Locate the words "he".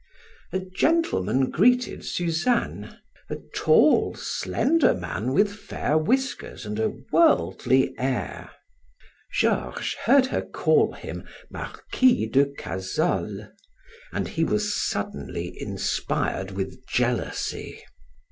14.29-14.43